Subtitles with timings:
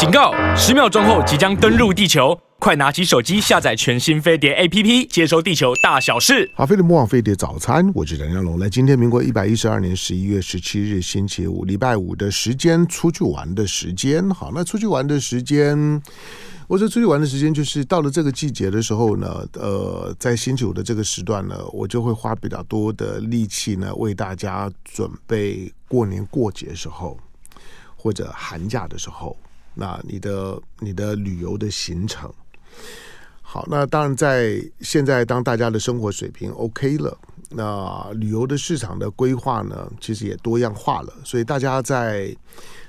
[0.00, 0.32] 警告！
[0.56, 6.50] 十秒钟后即将登陆地球，快拿起手机下载全新飞碟 APP，接收地球大小事。
[6.54, 8.58] 好，飞碟魔网飞碟早餐，我是梁家龙。
[8.58, 14.26] 来，今天民国一百一十二年十一月十七日，星期五，礼拜五的时间，出去玩的时间。
[14.30, 15.76] 好，那出去玩的时间，
[16.66, 27.18] 我说出去玩的时间，就是到了这个季节的时候呢，呃，在星期五的这个时段呢，我就会花比较多的力气呢，为大家准备过年过节时候。
[28.02, 29.36] 或者寒假的时候，
[29.74, 32.32] 那你的你的旅游的行程，
[33.40, 37.16] 好，那当然在现在当大家的生活水平 OK 了，
[37.50, 42.34] 那旅游的市场的规划呢，其实也多样化了，所以大家在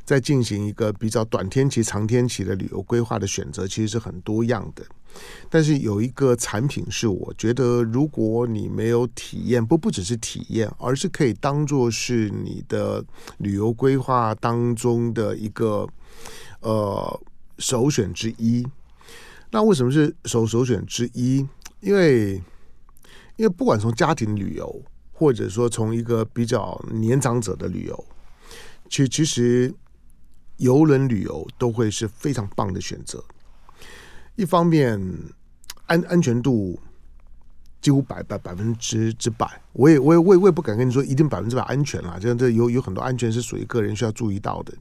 [0.04, 4.84] 在进行一个比较短天期、长天期的旅游规划的选择，其实是很多样的。
[5.50, 13.04] 但是有一个产品是我觉得，如果你没有体验，不不只是体验，而是可以当做是你的
[13.40, 15.86] 旅游规划当中的一个
[16.62, 17.22] 呃
[17.60, 18.66] 首选之一。
[19.52, 21.46] 那为什么是首首选之一？
[21.82, 22.36] 因为
[23.36, 28.06] 因为不管从家庭旅游，或者说从一个比较年长者的旅游，
[28.90, 29.74] 其其实
[30.58, 33.24] 游轮旅游都会是非常棒的选择。
[34.36, 34.98] 一方面，
[35.88, 36.80] 安安全度
[37.82, 44.74] 几乎百百百分之之百，我也我也我也不敢跟你说一定百分之百安全啦，这这有有很多安全是属于个人需要注意到的。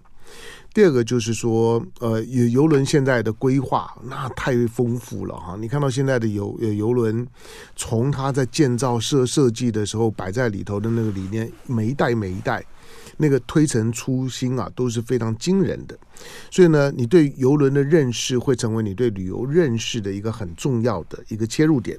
[0.72, 7.26] 第二个就是说，呃，游游轮现在的规划那太丰富了哈，你看到现在的游游轮，
[7.74, 12.64] 从它在建造设设计的时候摆在里头的那个理念，每一代每一代。
[13.22, 15.98] 那个推陈出新啊，都是非常惊人的。
[16.50, 21.98] 所以呢，你对游轮的认识会成为你对旅游认识的一个很重要的一个切入点。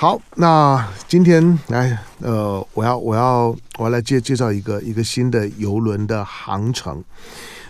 [0.00, 7.02] 好，那今天来，呃，我要我要我要来介介绍一个一个新的游轮的航程。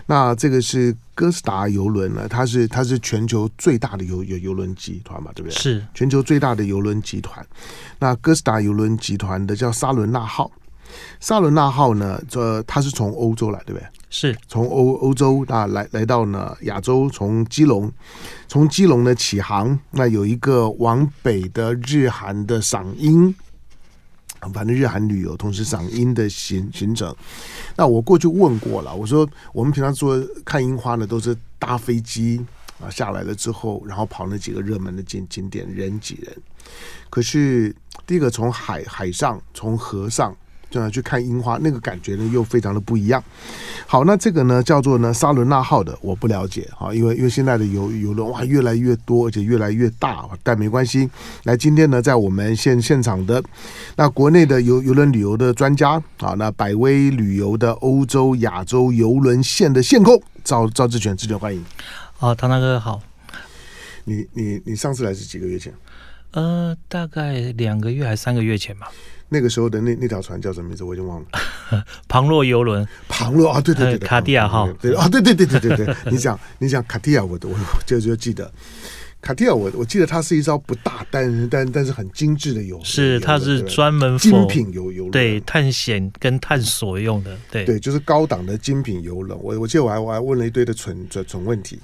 [0.05, 5.57] 那这个是哥斯达游轮呢，它是它是全球最大的游游游轮集团嘛，对不对？
[5.57, 7.43] 是全球最大的游轮集团。
[7.97, 10.51] 那哥斯达游轮集团的叫沙伦纳号。
[11.19, 12.21] 萨伦纳号呢？
[12.29, 13.87] 这它是从欧洲来，对不对？
[14.11, 17.91] 是从欧欧洲啊来来到呢亚洲，从基隆，
[18.47, 23.33] 从基隆呢起航，那有一个往北的日韩的赏樱，
[24.51, 27.15] 反正日韩旅游同时赏樱的行行程。
[27.75, 32.43] 那我过去问过了，我说我们平常说看樱花呢，都是搭飞机
[32.81, 36.35] 啊下来了之后，然后跑那几个热门的景景点，人挤人。
[37.11, 37.75] 可是
[38.07, 40.35] 第一个从海海上，从河上。
[40.69, 43.23] 就要去看樱花，那个感觉呢又非常的不一样。
[43.87, 51.09] 好，那这个呢叫做呢沙伦纳号的，我不了解哈，因为因为现在的游游轮哇越来越多，而且越来越大，但没关系。
[51.43, 53.43] 来，今天呢在我们现现场的
[53.95, 61.63] 那国内的游游轮旅游的专家啊，那百威旅游的欧洲亚洲游轮线的线控赵赵志全，志全欢迎。
[62.17, 63.01] 好，唐大哥好。
[64.05, 65.73] 你你你上次来是几个月前？
[66.31, 68.91] 呃，大概两个月还是三个月前吧。
[69.29, 70.83] 那个时候的那那条船叫什么名字？
[70.83, 71.27] 我已经忘了。
[72.09, 72.85] 旁洛游轮。
[73.07, 74.71] 旁洛啊，对对对，对， 卡地亚号。
[74.73, 75.95] 对啊，对对对对对对。
[76.11, 78.51] 你讲你讲卡地亚，我我就就记得
[79.21, 82.85] 卡地亚，我我记得它是一艘不大，但但但是很精致的游轮。
[82.85, 87.37] 是，它是专门精品游游轮，对，探险跟探索用的。
[87.51, 89.39] 对对，就是高档的精品游轮。
[89.41, 91.79] 我我记得我还我还问了一堆的蠢蠢蠢问题。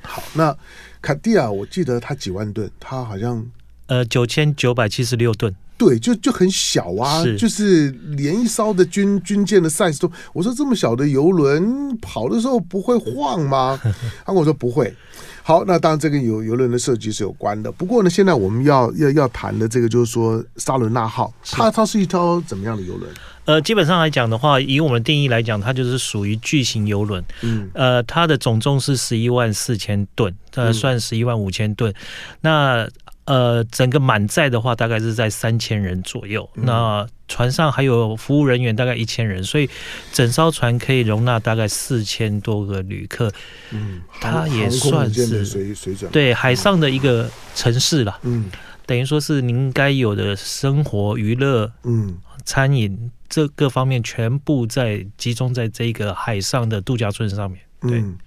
[0.00, 0.56] 好，那
[1.02, 3.44] 卡地亚，我记得它几万吨，它好像
[3.88, 5.54] 呃九千九百七十六吨。
[5.76, 13.80] 对，就就很小啊，是就是连一艘的军军舰的 size 都，我说这么小的游轮跑的时候不会晃吗？
[14.24, 14.94] 他跟我说不会。
[15.44, 17.72] 好，那当然这个游游轮的设计是有关的。
[17.72, 23.10] 不过呢，现在我们要要要谈的这个就是说沙伦纳号，它它是一艘怎么样的游轮？
[23.44, 27.24] 呃，基本上来讲的话，以我们定义来讲，它就是属于巨型游轮。
[27.40, 31.92] 嗯，呃，它的总重是十一万四千吨，呃，算十一万五千吨。
[32.40, 32.88] 那
[33.24, 36.48] 呃，整个满载的话，大概是在三千人左右。
[36.54, 39.70] 嗯、那船上还有服务人员，大概一千人，所以
[40.12, 43.32] 整艘船可以容纳大概四千多个旅客。
[43.70, 48.18] 嗯，它也算是水水准对海上的一个城市了。
[48.22, 48.50] 嗯，
[48.86, 57.60] 等于说是您该有的生活、娱乐、嗯、餐饮这各方面，全部在集中在这个海上的度假村上面。
[57.82, 58.18] 对，嗯、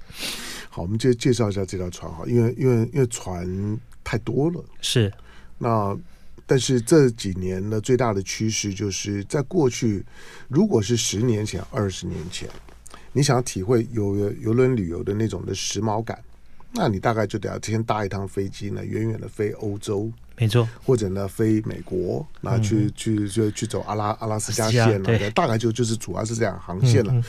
[0.70, 3.46] 好，我们介介绍一下这条船哈，因为因为因为船。
[4.06, 5.12] 太多了，是。
[5.58, 5.98] 那
[6.46, 10.06] 但是这几年呢，最大的趋势就是在过去，
[10.48, 12.48] 如果是十年前、二十年前，
[13.12, 16.24] 你想要体会游游轮旅游的那种的时髦感，
[16.72, 27.12] 那你大概就得要先搭一趟飞机呢，远远的飞欧洲，没错，或者呢飞美国，那去、嗯、去就去走阿拉阿拉斯加线了，大概就就是主要是这样航线了。
[27.12, 27.24] 嗯嗯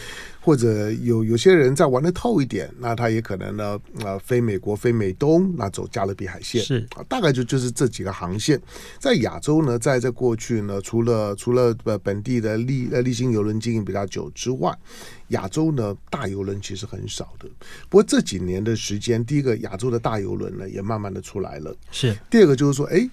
[0.47, 8.63] 或者有有些人再玩得透一点，那他也可能呢，呃，飞美国、飞美东，那走加勒比海线是啊，大概就就是这几个航线。
[9.01, 14.73] 在亚洲呢，在在过去呢，除了除了呃本地的利呃利星游轮经营比较久之外，
[15.31, 17.49] 亚洲呢大游轮其实很少的。
[17.89, 23.11] 不过这几年的时间，第一个亚洲的大游轮呢也慢慢的出来了，是第二个就是说，哎。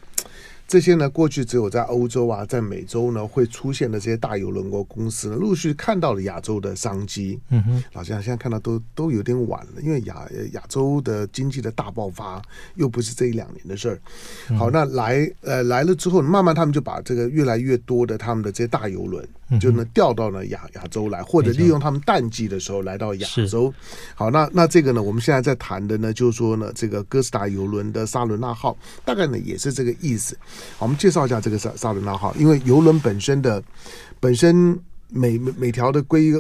[0.68, 7.40] 这些呢，过去只有在欧洲啊，在美洲呢会出现的这些大游轮国公司呢，陆续看到了亚洲的商机。
[7.50, 12.42] 嗯哼，好像现在看到都都有点晚了，因为亚亚洲的经济的大爆发
[12.76, 14.00] 又不是这一两年的事儿。
[14.58, 19.28] 好，那来呃来了之后，慢慢他们就把这个越来越多的他们的这些大游轮。
[19.62, 23.72] 就能调到呢亚亚洲来，或者利用他们淡季的时候来到亚洲。
[24.16, 28.76] 好，那那这个呢，我们现在在谈的呢，就是说呢，这个哥斯达邮轮的沙伦纳号，
[29.06, 30.36] 大概呢也是这个意思。
[30.78, 33.62] 好，我们介绍一下这个萨萨伦纳号，因为游轮本身的
[34.20, 34.78] 本身
[35.10, 36.32] 每每每条的规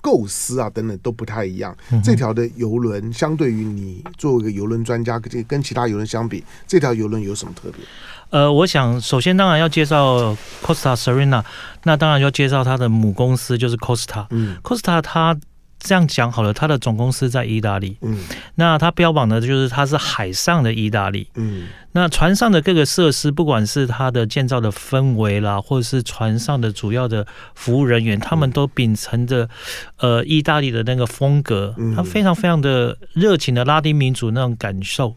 [0.00, 1.76] 构思啊等等都不太一样。
[2.02, 7.84] 这条的游轮相对于你作为一个游轮专家，跟跟其他游轮相比，这条游轮有什么特别？
[8.30, 11.44] 呃，我想首先当然要介绍 Costa Serena，
[11.84, 14.26] 那当然要介绍它的母公司就是 Costa。
[14.30, 15.38] 嗯，Costa 它
[15.82, 17.96] 这样讲好了，它的总公司在意大利。
[18.00, 18.18] 嗯，
[18.54, 21.26] 那它标榜的就是它是海上的意大利。
[21.34, 29.48] 嗯，那船上的各个设施，不管是它的建造的氛围啦，或者是船上的主要的服务人员，他们都秉承着
[29.98, 35.16] 呃意大利的那个风格，他非常非常的热情的拉丁民族那种感受。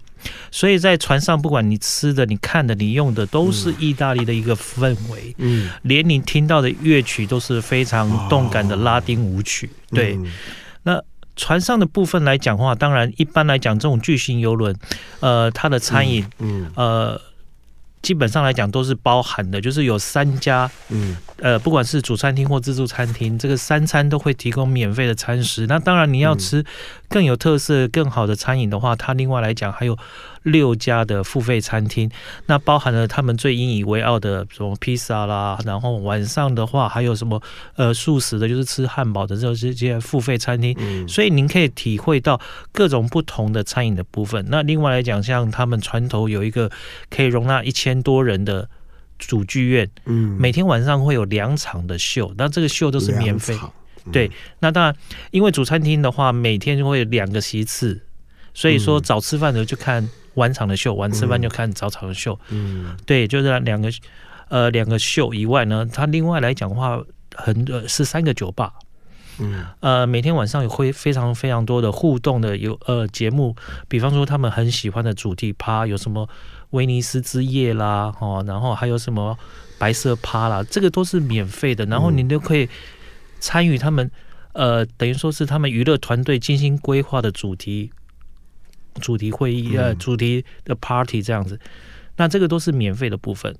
[0.51, 5.35] 所以在船上，不管你吃的、你看的、你用的，都是意大利的一个氛围。
[5.37, 9.69] 嗯，连你听到的乐曲都是非常动感的拉丁舞曲。
[9.89, 10.17] 对，
[10.83, 11.01] 那
[11.35, 14.75] 船上的部分来讲的话，当然一般来讲，这种巨型游轮，
[15.19, 17.21] 呃，它的餐饮，嗯，呃。
[18.05, 25.65] 基本上来讲都是包含的，就是有三家，嗯，呃，不管是主餐厅或自助餐厅，这个三餐都会提供免费的餐食。
[25.65, 26.63] 那当然你要吃
[27.09, 29.97] 更有特色、更好的餐饮的话，它另外来讲还有。
[30.45, 32.09] 六家的付费餐厅，
[32.45, 37.41] 那包含了他们最引以为傲的什么披萨啦，然后晚上的话还有什么
[37.75, 40.75] 呃素食的，就是吃汉堡的这些付费餐厅。
[40.79, 42.39] 嗯，所以您可以体会到
[42.71, 44.45] 各种不同的餐饮的部分。
[44.47, 46.69] 那另外来讲，像他们船头有一个
[47.09, 48.69] 可以容纳一千多人的
[49.17, 53.57] 主剧院，嗯，每天晚上会有两场的秀，那这个秀都是免费。
[54.05, 54.95] 嗯、对，那当然，
[55.31, 57.99] 因为主餐厅的话每天就会有两个席次，
[58.53, 60.07] 所以说早吃饭的时候就看。
[60.35, 62.39] 晚场的秀，晚吃饭就看早场的秀。
[62.49, 63.89] 嗯，对，就是两个，
[64.49, 67.01] 呃，两个秀以外呢，它另外来讲的话，
[67.35, 68.73] 很呃是三个酒吧。
[69.39, 73.53] 嗯，呃，每天晚上有会非常非常多的互动的有呃节目，
[73.89, 76.29] 比方说他们很喜欢的主题趴，有什么
[76.69, 79.37] 威尼斯之夜啦，哦，然后还有什么
[79.77, 82.69] 白色趴啦，这个都是免费的，然后你都可以
[83.41, 84.09] 参与他们，
[84.53, 87.91] 呃，等于说是他们娱乐团队精心规划的主题。
[89.01, 91.59] 主题会议呃，主题的 party 这样子，
[92.15, 93.53] 那这个都是免费的部分。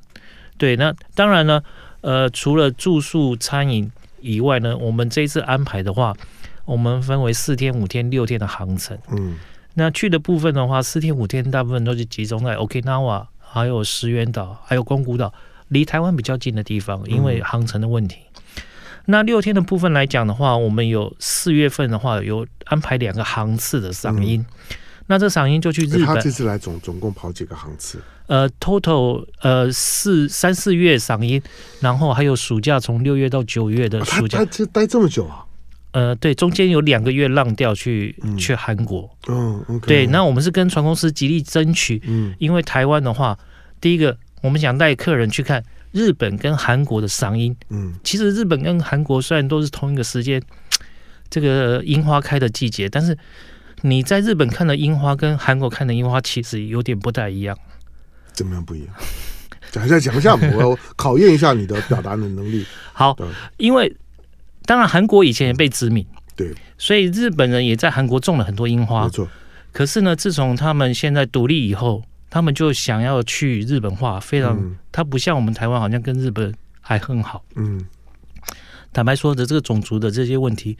[0.57, 1.61] 对，那当然呢，
[2.01, 3.91] 呃，除了住宿、餐饮
[4.21, 6.15] 以外呢，我们这一次安排的话，
[6.63, 8.97] 我们分为四天、五天、六天的航程。
[9.11, 9.35] 嗯，
[9.73, 15.33] 那去的部分的话，四天、五天大部分都是集中在 Okinawa，还有石垣岛，还有宫古岛，
[15.67, 18.19] 离台湾比较近的地方，因为航程的问题。
[18.35, 18.63] 嗯、
[19.07, 24.39] 那六天的部分来讲的话，我们有四月份的话有安排两个航次的赏樱。
[24.39, 24.75] 嗯
[25.07, 26.05] 那这嗓音就去日本。
[26.05, 28.01] 他这次来总总共跑几个航次？
[28.27, 31.39] 呃，total 呃四三四月嗓音，
[31.79, 34.39] 然后还有暑假从六月到九月的暑假。
[34.39, 35.45] 他这待这么久啊？
[35.91, 39.07] 呃，对，中间有两个月浪掉去、嗯、去韩国。
[39.27, 40.07] 嗯，okay、对。
[40.07, 43.37] 那我们是跟船公司极力争取，嗯，因为台湾的话，
[43.79, 47.55] 第一个我们想带客人去看日本跟韩国的嗓音。
[47.69, 50.41] 嗯，其实日本跟韩国虽然都是同一个时间，
[51.29, 53.15] 这个樱花开的季节，但是。
[53.81, 57.57] 你在日本看的樱花跟韩国看的樱花其实有点不太一样，
[58.33, 58.93] 怎么样不一样？
[59.71, 62.65] 讲一下，讲一下，我考验一下你的表达的能力。
[62.93, 63.17] 好，
[63.57, 63.93] 因为
[64.65, 66.05] 当然韩国以前也被殖民，
[66.35, 69.27] 对，所以日本人也在韩国种了很多樱花，没错。
[69.73, 77.85] 可是呢，自从他们现在独立以后，他们就想要去日本化，非常，嗯、他不像我们台湾，好像跟日本还很好，嗯。
[78.95, 80.77] 坦白说的这个种族的这些问题，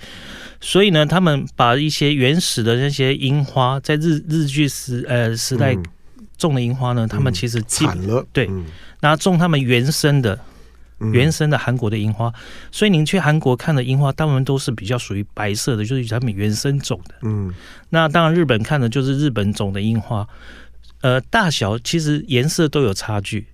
[0.62, 5.76] 所以呢，他们把一些原始的那些樱花，在日日据时呃时代
[6.38, 8.50] 种的樱花呢，嗯、他们其实产了对，
[9.02, 10.40] 那、嗯、种他们原生的
[11.12, 12.34] 原生的韩国的樱花，嗯、
[12.72, 17.16] 所以您去韩国看的樱花，大部分都是比较属于白色的，就是他们原生种的。
[17.24, 17.54] 嗯，
[17.90, 20.26] 那当然日本看的就是日本种的樱花，
[21.02, 23.46] 呃，大小其实颜色都有差距。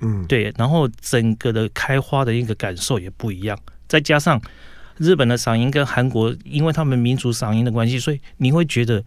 [0.00, 3.58] 嗯，对，然后整个的开花的一个感受也不一样。
[3.88, 4.40] 再加上
[4.96, 9.04] 日本的嗓音跟韩国，因为他们民族嗓音的关系，所以你会觉得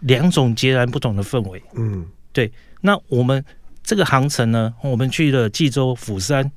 [0.00, 1.62] 两种截然不同的氛围。
[1.74, 2.52] 嗯，对。
[2.80, 3.44] 那我们
[3.82, 6.50] 这个航程呢，我们去了济州、釜山，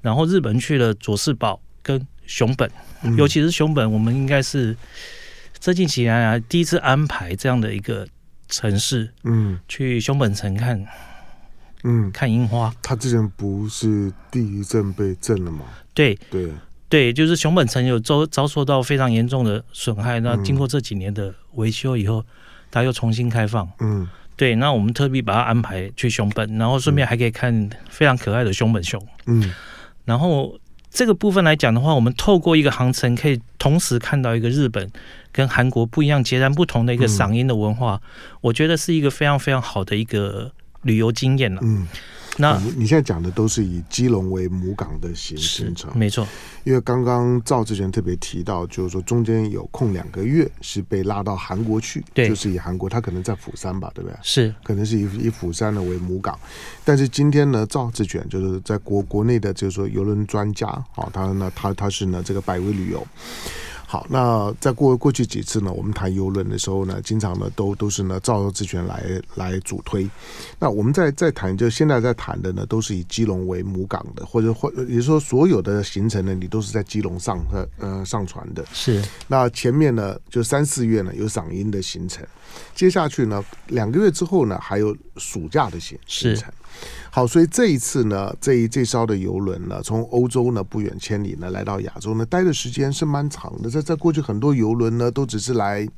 [0.00, 2.70] 然后日本去了佐世保跟熊本，
[3.02, 4.76] 嗯、尤其是熊本，我们应该是
[5.58, 8.06] 这近几年来第一次安排这样的一个
[8.48, 10.84] 城市，嗯，去熊本城看。
[11.84, 12.74] 嗯，看樱花。
[12.82, 15.60] 他之前不是地震被震了吗？
[15.94, 16.50] 对对
[16.88, 20.20] 对，就是熊本城有遭遭受到非常严重的损害。
[20.20, 22.24] 那经过这几年的维修以后，
[22.70, 23.68] 它又重新开放。
[23.80, 24.54] 嗯，对。
[24.56, 29.00] 那我们特地把它安排去熊本，然后顺便还可以看非常可爱的熊本熊。
[29.26, 29.52] 嗯，
[30.04, 30.58] 然后
[30.90, 34.90] 这个部分来讲的话，我们透过一个航程，可以同时看到一个日本
[35.30, 38.00] 跟韩国不一样、截然不同的一个嗓音的文化。
[38.40, 40.50] 我觉得是一个非常非常好的一个。
[40.82, 41.88] 旅游经验了，嗯，
[42.36, 46.26] 那你你现在讲的都是以基隆为母港的行行程，没错。
[46.64, 54.16] 因为刚刚赵志全特别提到，就是说中间有空两个月是被拉到韩国去，对，就是以韩国，他可能在釜山吧，对不对？
[54.22, 56.38] 是，可能是以以釜山呢为母港。
[56.84, 60.66] 但是今天呢，赵志全就是在国国内的，就是说游轮专家，
[60.96, 63.06] 哦，他呢，他他是呢这个百威旅游。
[63.90, 69.02] 好，那在过过去几次呢，我们谈邮轮的时候呢，经常呢都都是呢赵志全来
[69.36, 70.06] 来主推。
[70.58, 78.62] 那我们在在谈，就现在在谈的呢，都是以基隆为母港的，或者或也就是说，所有的行程呢，你都是在基隆上呃呃上船的。
[78.74, 79.02] 是。
[79.26, 82.22] 那前面呢，就三四月呢有赏樱的行程，
[82.74, 86.52] 接下去呢两个月之后呢还有暑假的行行程。
[87.10, 93.68] 好，所以这一次呢，这一这艘的游轮呢，从欧洲呢不远千里呢来到亚洲呢，待的时间是蛮长的。
[93.68, 95.88] 在在过去很多游轮呢，都只是来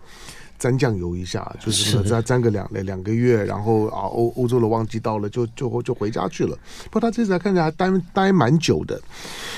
[0.59, 6.57] 沾酱油一下，就是呢再沾个两两个月，然后啊欧欧洲的旺季到了就就就回家去了。
[6.85, 8.99] 不过他这次来看起来还待待蛮久的。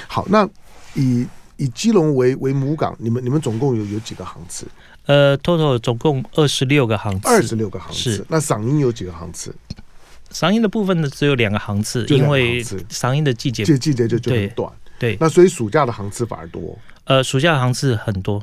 [0.09, 0.49] 好，那
[0.95, 1.25] 以
[1.57, 4.67] 以基隆为为母港，你们你们总共有有几个航次？
[5.07, 8.25] 呃，total 总共二十六个航次，二十六个航次。
[8.29, 9.55] 那嗓音有几个航次？
[10.31, 14.73] 嗓音的部分呢，只有两个航次，因为嗓音的季节这季节就就很短。
[14.99, 16.79] 对，那所以暑假的航次反而多。
[17.05, 18.43] 呃，暑假的航次很多。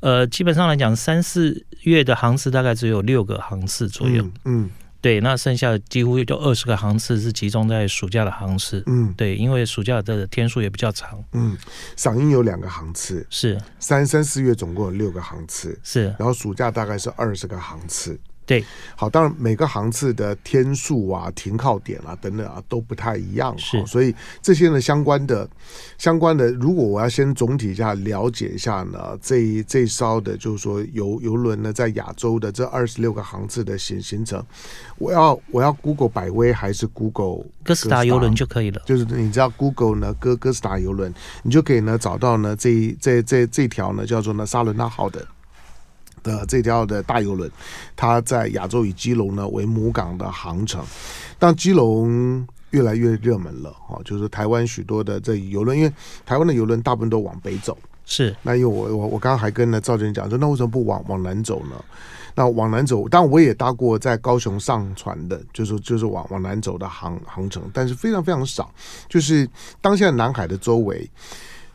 [0.00, 4.22] 呃，基本上来讲，三四月的航次大概只有六个航次左右。
[4.44, 4.70] 嗯，嗯
[5.06, 8.82] 对，那剩下的几乎就二十个航次是集中在暑假的航次。
[8.86, 11.22] 嗯，对，因为暑假的天数也比较长。
[11.30, 11.56] 嗯，
[11.94, 18.18] 赏樱有两个航次，是三三四月总共有六个航次，是，然后暑假大概是二十个航次。
[18.46, 25.48] 对，好，当然每个航次的天数啊、停靠点啊等等啊都不太一样，是，所以这些呢相关的、
[25.98, 34.40] 相关的，如果我要先总体一下了解一下呢，这这艘的，就是说游游轮呢在亚洲的这二十六个航次的行行程，
[34.98, 41.12] 我要我要 Google 百威还是 Google 哥斯达游轮就可以了，就是你知道 Google 呢哥哥斯达游轮，
[41.42, 45.26] 你就可以呢找到呢这这这这条呢叫做呢沙伦纳号的。
[46.26, 47.48] 的这条的大游轮，
[47.94, 50.84] 它在亚洲以基隆呢为母港的航程，
[51.38, 55.92] 当基隆越来越热门了，哦，就是台湾许多的这游轮，因为
[56.26, 58.34] 台湾的游轮大部分都往北走，是。
[58.42, 61.76] 那因为我我我刚刚还跟呢赵主任讲说，那为什么不往往南走呢？
[62.34, 68.70] 那往南走，当然我也搭过在高雄上船的，就是就是往往南走的航航程，但是非常非常少，
[69.08, 69.48] 就是
[69.80, 71.08] 当下南海的周围。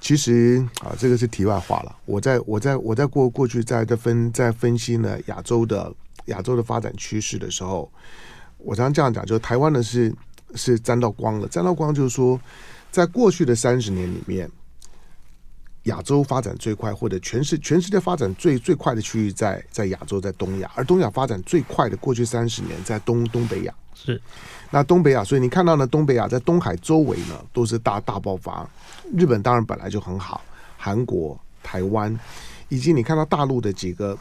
[0.01, 1.96] 其实啊，这个是题外话了。
[2.05, 5.93] 我在我在我在过过去在在分在分析呢亚洲的
[6.25, 7.89] 亚洲的发展趋势的时候，
[8.58, 10.13] 我常常这样讲，就是台湾呢是
[10.55, 12.41] 是沾到光了，沾到光就是说，
[12.91, 14.50] 在过去的三十年里面，
[15.84, 23.74] 亚洲发展最快或者全世全世界发展最最快的区域在在亚洲，在东亚，而东亚发展最快的过去三十年在东东北亚。
[23.93, 24.20] 是，
[24.73, 28.67] 那东北亚，所以你看到呢，东北亚在东海周围呢都是大大爆发。
[29.15, 30.41] 日本当然本来就很好，
[30.77, 32.17] 韩国、台湾，
[32.69, 34.17] 以及你看到大陆的几个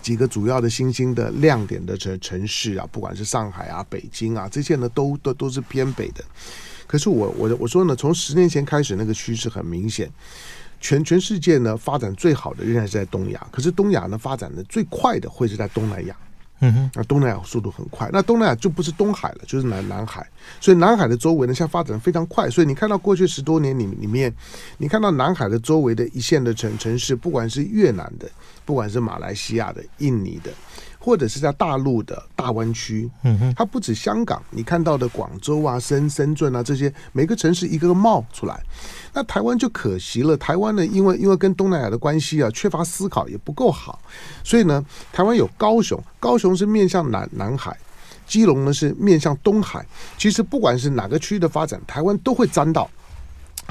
[0.00, 6.24] 几个主要的新兴的亮点的城城市啊，不管是上海啊、北京啊，这些呢都都都是偏北的。
[6.86, 10.10] 可是我我我说呢，从十年前开始，那个趋势很明显，
[10.80, 16.16] 全全世界呢发展最好的仍然是在东亚，可是东亚呢发展的最快的会是在东南亚。
[16.60, 20.26] 嗯哼，那东南亚速度很快，那东南亚就不是东海了，就是南南海，
[20.60, 24.32] 所以南海的周围呢，现在发展非常快，所以你看到过去十多年里里面，
[24.78, 28.30] 你看到南海的周围的一线的城城市，不管是越南的，
[28.64, 30.50] 不管是马来西亚的、印尼的。
[31.00, 38.62] 或者是在大陆的大湾区，嗯哼，它不止香港，你看到的广州啊、深深圳啊这些，每个城市一个个冒出来。
[39.12, 43.98] 那台湾就可惜了，台湾呢，因为因为跟东南亚的关系啊，缺乏思考也不够好，
[44.44, 47.76] 所以呢，台湾有高雄，高雄是面向南南海，
[48.26, 49.84] 基隆呢是面向东海。
[50.18, 52.88] 其实不管是哪个区域的发展，台湾都会沾到。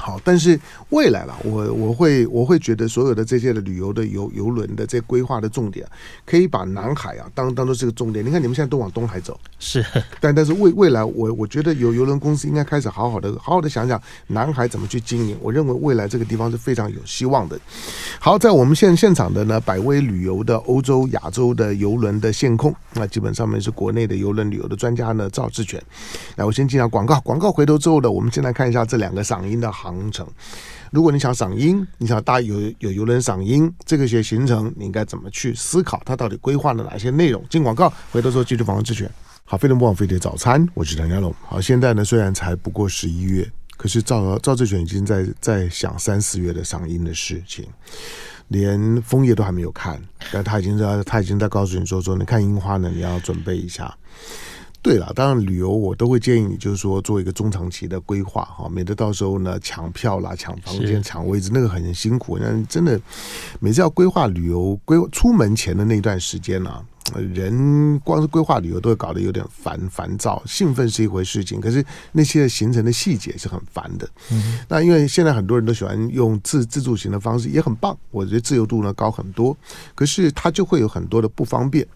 [0.00, 5.86] 好，但是未来了，我我会我会觉得所有的这些的旅游的游游轮的这规划的重点，
[6.24, 8.24] 可以把南海啊当当做是个重点。
[8.24, 9.84] 你看你们现在都往东海走，是，
[10.20, 15.36] 但但是未未来我我觉得有游轮公司应该开始好好的好好的想想南海怎么去经营。
[15.42, 17.60] 我认为未来这个地方是非常有希望的。
[18.18, 25.80] 好，在我们现现场的呢，百威旅游的欧洲亚洲的游轮的线控，那基本上面是国内的游轮旅游的专家呢，赵志全。
[26.36, 29.89] 来，我先进下广告，广告回头之后呢，我们先来看一下这两个嗓音的行。
[29.94, 30.26] 航程，
[30.90, 36.00] 如果你想赏樱，你想搭有有游轮赏樱，这个些行程你应该怎么去思考？
[36.04, 37.44] 它到底规划了哪些内容？
[37.50, 39.10] 进广告，回头说继续访问志选。
[39.44, 41.34] 好，飞龙不枉飞碟早餐，我是梁家龙。
[41.42, 47.66] 好，现在呢虽然才不过十一月，可是赵赵志选已经在在想三四月的赏樱的事情，
[48.48, 53.92] 连枫叶都还没有看，但他已经在他已经在告诉你说说，你看樱花呢，你要准备一下。
[54.82, 62.38] 对了，当然旅游我都会建议你，就是说做一个中长期的规划哈，免得到时候呢抢票啦、抢房间、抢位置，那个很辛苦。
[62.40, 63.00] 那真的
[63.58, 66.84] 每次要规划旅游规出门前的那段时间呢、啊。
[67.18, 74.08] 人光是规划旅游都会搞得有点烦烦躁，兴奋是一回事情，可是那些行程的细节是很烦的。
[74.30, 79.56] 嗯，那因为现在很多人都喜欢用自自助行的方式，也很棒，我觉得自由度呢高很多，
[79.94, 81.86] 可是它就会有很多的不方便。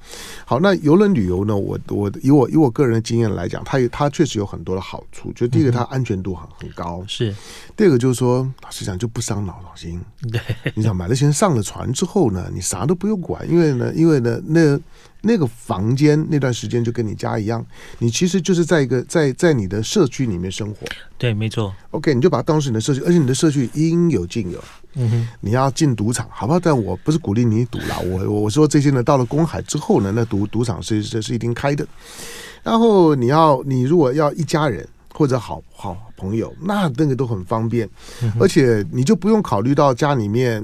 [0.44, 5.32] 好，那游轮旅游呢，我我以我以我个人的经验来讲，它它确实有很多的好处。
[5.32, 7.32] 就第一个，它安全度很很高，是；
[7.76, 10.00] 第二个就是说，老实讲就不伤脑脑筋。
[10.30, 10.40] 对，
[10.74, 14.80] 你想买了钱上了船之后呢，你啥都不用管，因为呢，因为呢，那。
[15.24, 17.64] 那个房间那段时间就跟你家一样，
[17.98, 20.86] 你其实就是在一个在在你的社区里面生活。
[21.16, 21.74] 对，没错。
[21.90, 24.62] OK，你就把它当成你的社区，而且你的社区应有尽有。
[24.96, 26.60] 嗯哼，你要进赌场，好不好？
[26.60, 31.86] 但我不是鼓励你赌啦，我我说这些呢，到了公海之后呢，那赌赌场是是是一定开的。
[32.62, 37.88] 然后你要你如果要一家人或者好好朋友，那那个都很方便，
[38.22, 40.62] 嗯，而且你就不用考虑到家里面。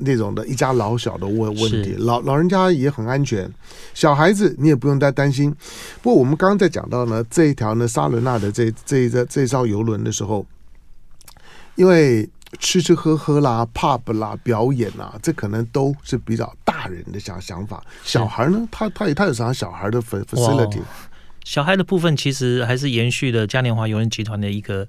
[0.00, 3.50] 那种的一家老小的问问题，老老人家也很安全，
[3.94, 5.54] 小孩子你也不用太担心。
[6.02, 10.44] 不过我们刚刚在讲到呢，这一条呢沙伦纳的这这一这这艘游轮的时候，
[11.76, 17.82] 因为吃吃喝喝啦、pub 啦、表演啦，这可能都是比较大人的想想法。
[18.02, 20.80] 小孩呢，他他他有啥小孩的 facility？
[21.44, 24.88] 小孩的部分其实还是延续了嘉年华游轮集团的一个。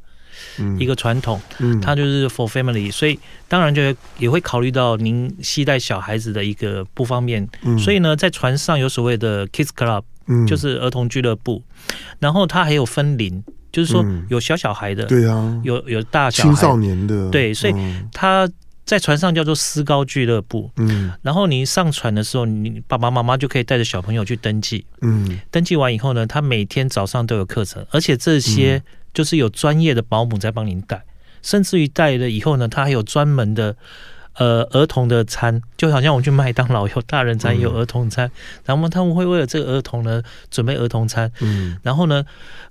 [0.60, 1.42] 嗯、一个传统，
[1.82, 3.82] 它就是 for family，所以当然就
[4.18, 7.48] 也会考虑到您携带小孩子的一个不方便，
[7.80, 10.04] 所以呢，在船上有所谓的 kids club，
[10.48, 11.64] 就是儿童俱乐部，
[12.20, 16.50] 然后它还有分龄，就是说有小小孩的，对啊，有有大小孩。
[16.50, 17.74] 青少年的，对，所以
[18.12, 18.50] 他
[18.86, 28.82] 在船上叫做思高俱乐部，嗯，然后你上船的时候，你爸爸妈妈就可以带着小朋友去登记，嗯，登记完以后呢，他每天早上都有课程，而且这些。
[29.14, 31.04] 就是有专业的保姆在帮您带，
[31.42, 33.76] 甚至于带了以后呢，他还有专门的
[34.38, 38.32] 呃儿童的餐，就好像我们去麦当劳有大人餐也有儿童餐，
[38.66, 42.26] 然后他们会为了这个儿童呢准备儿童餐，嗯，然后呢。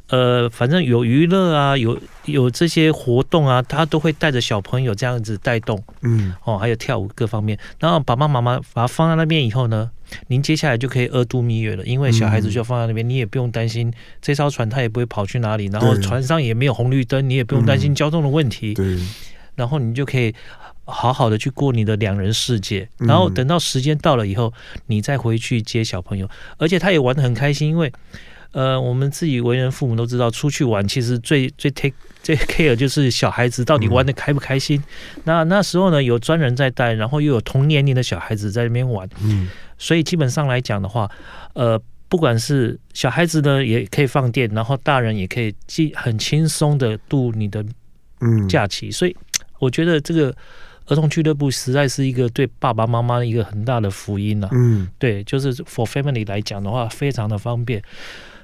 [0.09, 7.59] 呃，反正有娱乐啊，有有这些活动啊，他都会带着小朋友这样子带动，嗯，哦，还有跳舞各方面。
[7.79, 9.91] 然后爸爸妈妈把它放在那边以后呢，
[10.29, 18.99] 您接下来就可以二度蜜月了，因为小孩子就放在那边，你也不用担心这艘船它也不会跑去哪里，然后船上也没有红绿灯，你也不用担心交通的问题，对。
[19.55, 20.35] 然后你就可以
[20.85, 24.53] 好好的去过你的两人世界，然后等到时间到了以后，
[24.87, 27.93] 你再回去接小朋友，而且他也玩的很开心，因为。
[28.55, 34.79] 呃，我们自己为人父母都知道，出去玩其实最最 take 最 care 就是小孩子到底玩的开不开心。
[35.17, 39.49] 嗯、那那时候呢，有专人在带，然后又有同年龄的小孩子在那边玩，嗯，
[39.83, 41.11] 所以基本上来讲的话，
[41.55, 41.77] 呃，
[42.09, 47.65] 不管是小孩子呢，也可以放电，然后大人也可以既很轻松的度你的
[48.21, 48.93] 嗯假期。
[48.93, 49.17] 所以
[49.59, 50.33] 我觉得这个
[50.87, 54.51] 儿童俱乐部实在是一个对爸爸妈妈一个很大的福音了、啊。
[54.55, 57.83] 嗯，对，就是 for family 来讲的话，非常的方便。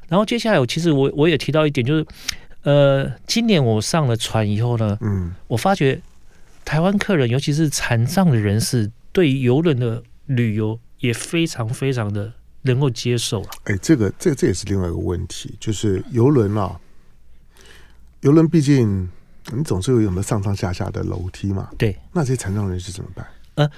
[0.08, 2.06] 然后接下来，我其实我我也提到一点，就是，
[2.62, 6.00] 呃，今年我上了船以后呢，嗯，我发觉
[6.64, 12.32] 台湾客人，尤其是残障的人士，对游轮的旅游也非常非常的
[12.62, 13.50] 能够接受啊。
[13.64, 16.78] 哎，这个这这也是另外一个问题，就是游轮啊，
[18.20, 19.08] 游轮毕竟
[19.52, 21.70] 你总是有什么上上下下的楼梯嘛？
[21.78, 23.26] 对，那这些残障人士怎么办？
[23.54, 23.70] 呃，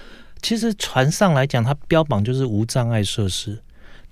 [0.42, 3.59] 其实船上来讲，它标榜就是无障碍设施。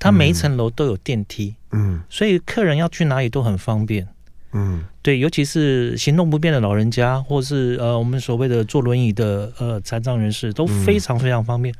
[0.00, 4.06] 它每一层楼都有电梯，嗯，所以客人要去哪里都很方便，
[4.52, 11.74] 嗯，对，尤其是行动不便的老人家，或是呃我们所谓的坐轮椅的呃残障人士，都非常非常方便。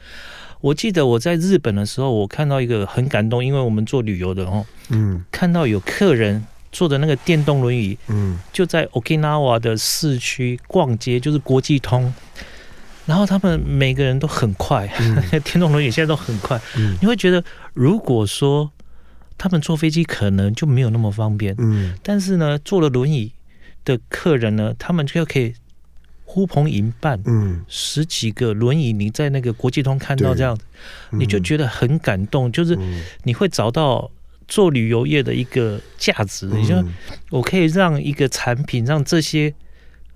[0.60, 12.12] 我记得我在日本的时候，我看到一个很感动，因为我们做旅游的哦，嗯，看到有客人坐的那个电动轮椅，嗯，就在 Okinawa 的市区逛街，就是国际通。
[13.06, 16.60] 然后他们每个人都很快，嗯、 电动轮椅现在都很快。
[16.76, 17.42] 嗯、你会觉得，
[17.72, 18.70] 如果说
[19.38, 23.32] 他们坐飞机可能就没有那么方便，嗯，但是呢，坐了轮椅
[23.84, 25.54] 的客人呢，他们就可以
[26.30, 30.54] 呼朋引伴，嗯，十几个轮椅，你在那个国际通看到这样
[31.12, 32.78] 你就觉得很感动，就是
[33.24, 34.10] 你会找到
[34.46, 36.84] 做旅游业的一个价值，也、嗯、就
[37.30, 39.54] 我可以让一个产品让这些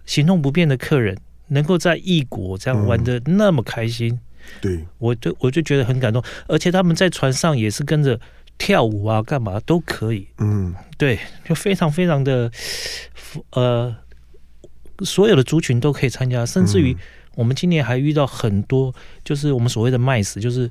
[0.04, 1.16] 行动不便的客人。
[1.48, 4.20] 能够在异国这样玩的那么开心，嗯、
[4.62, 8.18] 对，我就我就觉得很感动，而且他们在船上也是跟着
[8.56, 12.50] 跳舞啊，干嘛都可以，嗯，对，就非常非常的，
[13.50, 13.94] 呃，
[15.00, 16.96] 所有的族群都可以参加，甚至于
[17.34, 20.70] 我们今年还遇到很多，就是我们所谓的 MICE，就是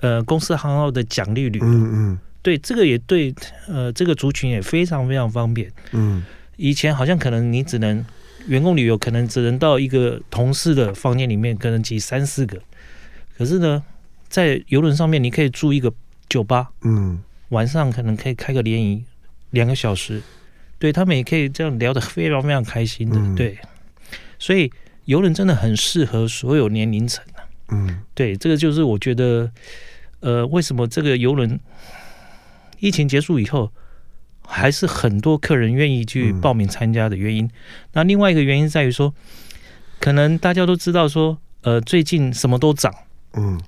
[0.00, 3.34] 呃公司行号的奖励旅游，嗯嗯，对，这个也对，
[3.66, 6.22] 呃，这个族群也非常非常方便，嗯，
[6.56, 8.04] 以前好像可能你只能。
[8.46, 12.58] 员工旅游可能只能到一个同事的房间里面，可能挤三四个。
[13.36, 13.82] 可是呢，
[14.26, 15.92] 在游轮上面，你可以住一个
[16.30, 17.20] 酒吧，嗯，
[17.50, 19.04] 晚上可能可以开个联谊，
[19.50, 20.22] 两个小时，
[20.78, 23.58] 对他们也可以这样聊得非常非常开心的，嗯、对。
[24.38, 24.70] 所以
[25.04, 29.50] 游轮真的很适合所有年龄层的，嗯，对，这个就是我觉得，
[30.20, 31.58] 呃，为什么这个游轮
[32.78, 33.70] 疫情结束以后。
[34.50, 37.44] 还是很多客人愿意去报名参加的原因。
[37.44, 37.50] 嗯、
[37.92, 39.14] 那另外一个原因在于说，
[40.00, 42.90] 可能大家都知道说，呃，最近什么都涨。
[43.34, 43.60] 嗯，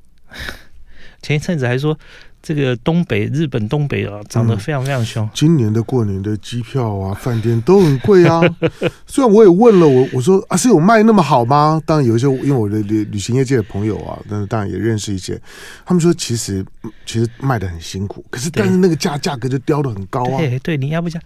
[1.21, 1.99] 前一阵子还说。
[2.43, 5.27] 这个东北日本东北啊，涨得非常非常凶。
[5.27, 5.31] 嗯。
[5.35, 8.41] 今年的过年的机票啊，饭店都很贵啊。
[9.07, 11.81] 虽然我也问了我，我说啊，是有卖那么好吗？
[11.85, 15.39] 当然有一些，因为我的旅旅行业界的朋友啊，但是当然也认识一些，
[15.85, 16.65] 他们说其实
[17.05, 20.39] 其实卖的很辛苦，可是但是那个价价格就标的很高啊。
[20.39, 21.21] 对对，你要不讲，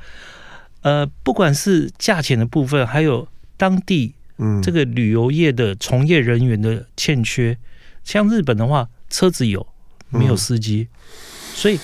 [0.83, 7.59] 呃，不管是价钱的部分，还有当地嗯这个旅游业的从业人员的欠缺，嗯、
[8.03, 9.65] 像日本的话，车子有。
[10.11, 10.87] 没有司机，
[11.55, 11.79] 所以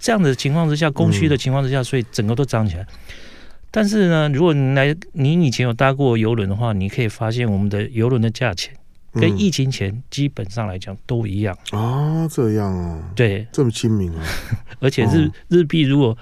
[0.00, 2.86] 这样的情况之下，供需的情况之下，所以整个都涨起来。
[3.70, 8.74] 但是呢，如果你来，你以前有搭过游轮的话，你可以发现我们的游轮的价钱
[9.12, 11.56] 跟疫情前基本上来讲都一样。
[11.72, 14.22] 啊，这样啊，对，这么亲民啊，
[14.80, 16.16] 而且日日币如果。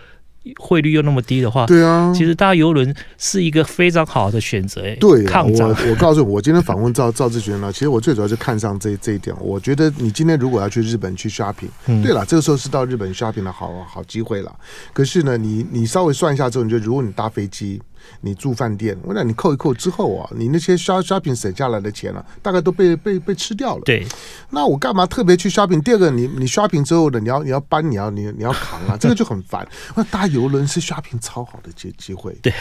[0.59, 4.83] 汇率又那么低的话，对啊，其实搭游轮是一个非常好的选择。
[4.83, 5.69] 哎，对，抗涨。
[5.69, 9.35] 我我告诉我，我今天访问赵 赵志全呢，其实我最主要是看上这这一点。
[9.41, 14.55] 我觉得你今天如果要去日本去 shopping，嗯，对了，这个时候是到日本 shopping 的好好机会了。
[14.93, 17.81] 可是呢，你你稍微算一下之后，你就如果你搭飞机。
[18.21, 23.83] 你住饭店，我让你扣一扣之后啊，你那些 shopping 省下来的钱啊，大概都被被被吃掉了。
[23.85, 24.07] 对，
[24.51, 25.83] 那我干嘛特别去 shopping？
[25.83, 29.67] 第二个，你你 shopping 之后呢，你要你要搬，你要你你要扛啊， 这个就很烦。
[29.95, 32.33] 那搭游轮是 shopping 超好的机机会。
[32.43, 32.53] 对，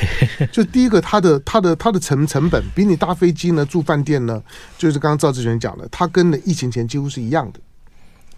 [0.51, 4.41] 就第一个，它的它的它的成成本比你搭飞机呢，住饭店呢，
[4.77, 7.59] 就是刚刚赵志全讲的，它跟疫情前几乎是一样的，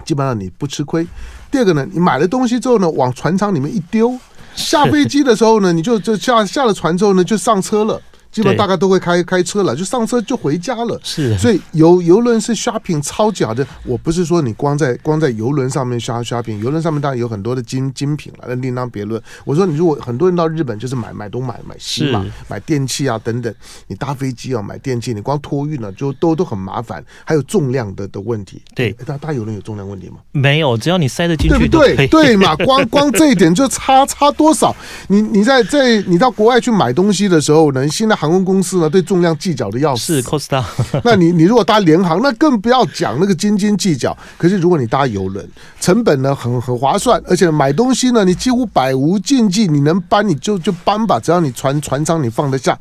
[0.04, 1.06] 基本上你不吃亏。
[1.50, 4.18] 第二个呢，你买了东西之后呢，往船舱里面一丢。
[4.56, 8.02] 下飞机的时候呢，你就就下下了船之后呢，就上车了。
[8.36, 11.00] 基本上大概都会开开车了，就上车就回家了。
[11.02, 13.66] 是，所以游游轮是 shopping 超级好的。
[13.86, 19.22] 我不是说你光在光在游轮上面 shopping，游轮上面当然有很多的精精品了，那另当别论。
[19.46, 23.56] 我说你如果很多人到日本就是买买东买买西嘛，买电器啊等等。
[23.88, 28.62] 你搭飞机啊买电器，你光托运了就都都很麻烦，还有重量的的问题。
[28.76, 30.18] 对，搭搭游轮有重量问题吗？
[30.34, 32.08] 没有，只要你塞得进去，对不对？
[32.08, 34.76] 对嘛，光光这一点就差差多少？
[35.08, 38.25] 你你在在你到国外去买东西的时候呢，现在。
[38.26, 40.20] 航空公司呢，对重量计较的要死。
[40.20, 40.64] 是 Costa，
[41.06, 44.18] 那你你如果搭联航，那更不要讲那个斤斤计较。
[44.36, 45.48] 可是如果你搭游轮，
[45.80, 52.76] 成本呢很很划算，而且买东西呢，你几乎百无禁忌，你能搬你就就搬吧，只要你船船舱你放得下。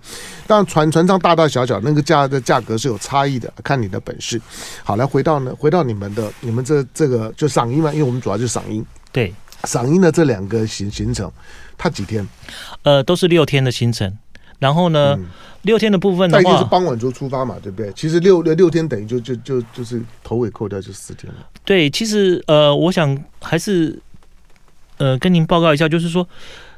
[0.46, 4.40] 当然船船舱大大小小，那个价的价格是有差异的，看你的本事。
[4.82, 8.84] 好，来回到呢，回到你们的你们这这个就嗓音嘛，因为我们主要就是赏樱。
[9.12, 9.32] 对，
[9.64, 11.30] 嗓音的这两个行行程，
[11.76, 12.26] 它几天？
[12.82, 14.16] 呃，都是六天的行程。
[14.64, 15.26] 然后呢，嗯、
[15.62, 17.92] 六天的部分的话，那就是傍晚就出发嘛，对不对？
[17.92, 21.38] 其实六六六天等于就就就就是头尾扣掉就四天了。
[21.66, 23.98] 对，其实呃，我想还是
[24.96, 26.26] 呃跟您报告一下，就是说，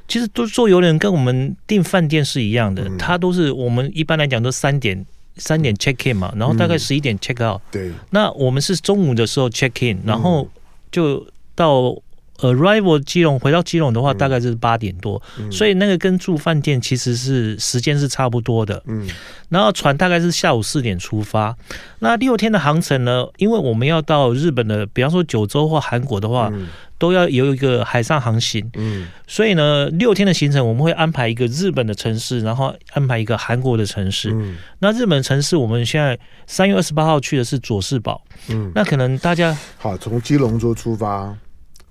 [0.08, 7.70] 其实都坐游轮跟我们订饭店是一样的，嗯、它都是我们一般来讲都三点三点 check in 嘛，然后大概十一点 check out、嗯。
[7.70, 10.48] 对，那我们是中午的时候 check in，然后
[10.90, 11.96] 就到
[12.38, 18.82] arrival 基隆回到基隆的话，大概就是八点多，嗯、所以那个跟住饭店其实是时间是差不多的。
[18.86, 19.06] 嗯，
[19.48, 21.56] 然后船大概是下午四点出发，
[22.00, 26.50] 那六天的航程呢，因为我们要到日本的，比方说九州或韩国的话。
[26.52, 26.68] 嗯。
[26.98, 34.30] 都要有一个海上航行，嗯，所以呢，六天的行程我们会安排一个日本的城市，然后安排一个韩国的城市。
[34.32, 41.36] 嗯，那日本城市我们现在三月二十八号去的是佐世保，嗯，那可能大家好从基隆州出发，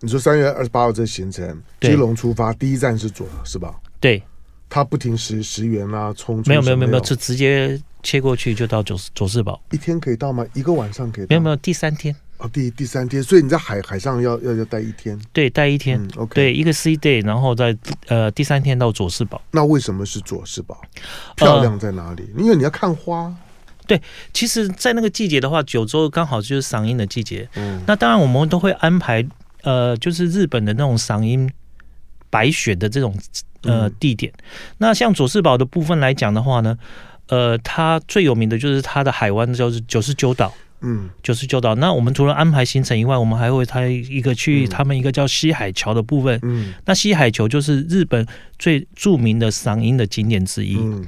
[0.06, 4.22] 你说三月二十八号这行程，基隆出发第一站是左是吧，对，
[4.70, 10.46] 他不停时石原啊，冲没有没有没有没有，就直接切过去就到左左世堡，一天可以到吗？
[10.54, 11.30] 一个晚上可以到？
[11.30, 12.16] 没有没有，第三天。
[12.38, 17.76] 哦，第第三天，所以你在海海上要要要待一天，对，待一天，嗯，OK，对，一个 C day，然后在
[18.08, 19.42] 呃第三天到左世保。
[19.50, 20.80] 那为什么是左世保？
[21.36, 22.30] 漂亮在哪里？
[22.36, 23.34] 呃、因为你要看花。
[23.88, 24.02] 对，
[24.34, 27.48] 其实，在那个季节的话，九州刚好就是赏樱的季节。
[27.56, 29.24] 嗯，那当然我们都会安排
[29.66, 31.50] 呃，就是日本的那种赏樱
[32.30, 33.14] 白雪的这种
[33.64, 34.32] 呃地点。
[34.38, 34.44] 嗯、
[34.78, 36.78] 那像佐世保的部分来讲的话呢，
[37.28, 40.54] 呃，它最有名的就是它的海湾，就是九十九岛。
[40.82, 41.74] 嗯，九十九岛。
[41.76, 46.38] 那我们除了安排行程以外，我们还会它一个去他们一个叫西海桥的部分。
[46.44, 48.24] 嗯，那西海桥就是日本
[48.60, 50.78] 最著名的赏樱的景点之一。
[50.78, 51.04] 嗯，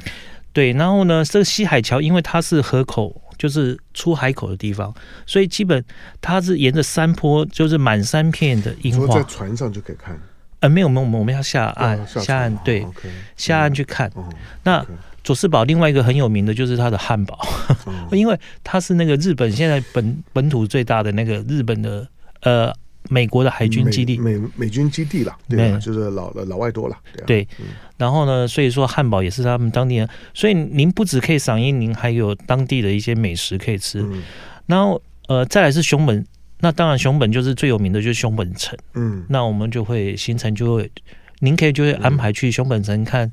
[0.52, 0.72] 对。
[0.74, 4.94] 然后呢，这个西海桥因为它是河口，就是出海口的地方，
[5.26, 5.84] 所以基本
[6.22, 9.16] 它是沿着山坡，就是满山片的樱花。
[9.16, 10.20] 在船上就可以看。
[10.60, 14.12] 呃，没有，没有，我们要下岸，下，下岸，对，okay, 下岸去看。
[14.16, 14.24] 嗯、
[14.64, 14.86] 那。
[15.24, 17.46] 佐世保另外一个很有名的就是它的汉堡，
[17.86, 22.08] 嗯、 因为它是那个日本现在本本土最大的那个日本的
[22.44, 22.74] 呃
[23.10, 27.66] 美国的海军基地，美美，美军基地了，对，就是老老外多了，对，对、嗯。
[27.98, 34.02] 然后呢，所以说汉堡也是他们当地人，所以您不止可以赏樱，您还有当地的一些美食可以吃。
[34.02, 34.22] 嗯、
[34.66, 36.26] 然后呃，再来是熊本，
[36.60, 38.78] 那当然熊本就是最有名的，就是熊本城。
[38.94, 40.92] 嗯，那我们就会行程就会，
[41.40, 43.32] 您可以就会安排去熊本城看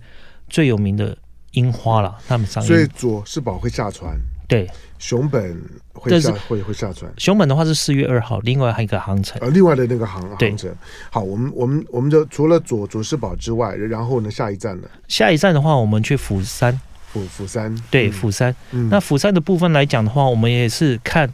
[0.49, 1.17] 最有名的。
[1.55, 2.69] 樱花了，他们赏樱。
[2.69, 5.61] 所以佐世保会下船，对，熊本
[5.93, 7.13] 会下会会下船。
[7.17, 9.41] 熊本的话是四月二号，另外还有一个航程。
[9.41, 10.75] 呃，另外的那个航航程。
[11.11, 14.89] 好，我们我们我们就除了佐佐世保之外，然后呢，下一站呢？
[15.09, 16.79] 下一站的话，我们去釜山。
[17.13, 18.55] 釜釜山，对，釜山。
[18.73, 21.33] 嗯，那釜山的部分来讲的话，我们也是看，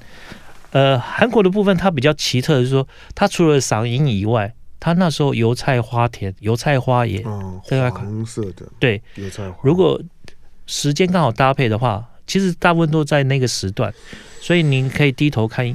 [0.71, 4.55] 呃，韩国的部分它比较奇特的是说，它除了赏樱以外。
[4.83, 9.55] 他那时候油菜花田，油菜花也哦，黄色的，对，油菜花。
[9.63, 10.01] 如果
[10.65, 13.93] 时间刚好搭配的话，其实大部分都在那个时段，
[14.41, 15.67] 所以您可以低头看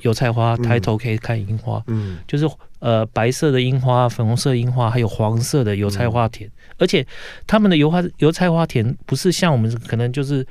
[0.00, 1.84] 油菜花，抬头可以看樱花。
[1.88, 6.48] 嗯，就是呃白色的樱花、粉红色樱花，还有黄色的油菜花田。
[6.48, 7.06] 嗯、而且
[7.46, 10.46] 他们的油花油菜花田不是像我们可能就是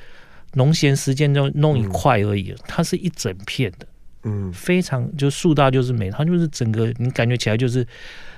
[0.54, 3.88] 农闲时间就弄一块而已，嗯、它是一整片的。
[4.26, 7.84] 嗯，非常就树大就是美，它就是整个你感觉起来就是，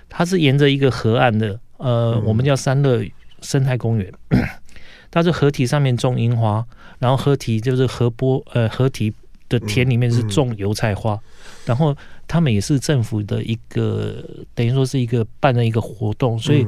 [0.07, 3.03] 它是沿着一个河岸的，呃，嗯、我们叫三乐
[3.41, 4.09] 生态公园，
[5.11, 6.63] 它是河堤上面种樱花，
[6.99, 9.11] 然后河堤就是河波，呃，河堤
[9.47, 11.21] 的田里面是种油菜花，嗯嗯、
[11.65, 11.95] 然后
[12.27, 16.67] 他们也是政府的一个，等于说是一个办的一个活动，所以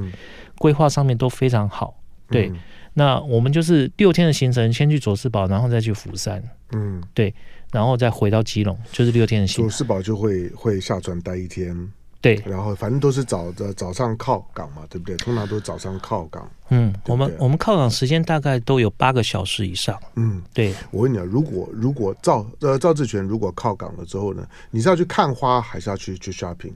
[0.57, 1.95] 规划上面都非常好。
[2.29, 2.57] 对，嗯、
[2.95, 6.41] 那我们就是六天的行程，先去佐世保，然后再去釜山。
[6.71, 7.33] 嗯，对。
[7.71, 9.69] 然后再回到基隆，就是六天的行程。
[9.69, 11.73] 佐世保就会会下船待一天，
[12.21, 12.41] 对。
[12.45, 15.15] 然后反正都是早的早上靠港嘛，对不对？
[15.17, 16.49] 通常都早上靠港。
[16.69, 19.99] 嗯，对对我们我们靠港时间大概都有八个小时以上。
[20.15, 20.73] 嗯，对。
[20.91, 26.73] 我问你啊，如果如果赵呃赵志全如果靠港了之后呢，你是要去看花，还是要去去 shopping？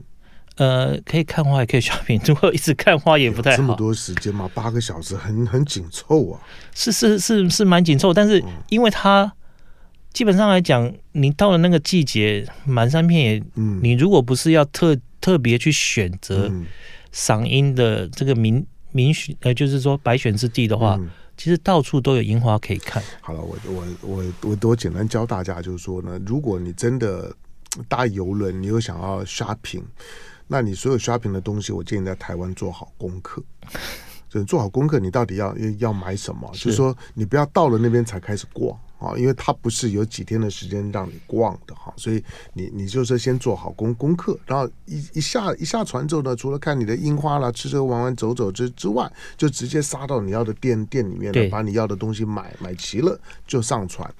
[0.56, 2.20] 呃，可以看花，也可以 shopping。
[2.26, 3.56] 如果一直看花也不太好。
[3.56, 6.40] 这么多时间嘛，八个小时很很紧凑啊。
[6.74, 9.24] 是是是是蛮紧凑，但是因为它。
[9.24, 9.32] 嗯
[10.16, 16.48] 基本上来讲，你到了那个季节，满山遍野，嗯，你如果不是要特特别去选择
[17.10, 23.02] 赏樱的这个民民选，呃，就是说白选之地的话，嗯、其实到处都有樱花可以看。
[23.20, 27.34] 好了，我我我我我简单教大家，就是说呢，如果你真的
[27.88, 29.82] 搭游轮，你又想要 shopping，
[30.46, 33.42] 那你所有 shopping 的东西，我建议在台湾做好功课。
[34.30, 36.48] 就是做好功课，你到底要要要买什么？
[36.54, 38.78] 是就是说，你不要到了那边才开始逛。
[38.98, 42.22] 啊，因为它不是有几天的时间让你逛的哈，所以
[42.54, 54.10] 你你就是先做好功功课，然后一一下一下船之后呢，除了看你的樱花啦、吃吃玩玩、走走之之外，就直接杀到你要的店店里面了，把你要的东西买买齐了就上船。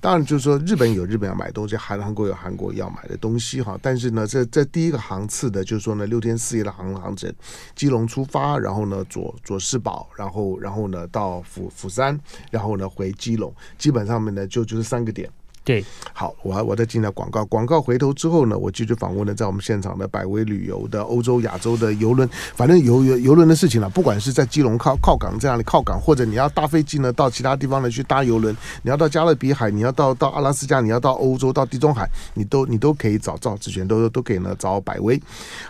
[0.00, 3.78] 当然就是说，日本有日本要买东西，韩韩国有韩国要买的东西哈。
[3.82, 7.30] 但是呢，这这第一个航次的，就是说呢，六天四夜的航航程，
[7.76, 12.18] 基隆出发，然后呢左左世保，然后然后呢到釜釜山，
[12.50, 14.21] 然后呢回基隆，基本上。
[14.22, 15.28] 他们呢就就是三个点，
[15.64, 35.20] 对，好，我我再进来广告，广告回头之后呢，我继续访问了在我们现场的百威旅游的欧洲、亚洲的游轮，反正游游游轮的事情了，不管是在基隆靠靠港这样的靠港，或者你要搭飞机呢到其他地方呢去搭游轮，你要到加勒比海，你要到到阿拉斯加，你要到欧洲到地中海，你都你都可以找赵志全，都都可以呢找百威。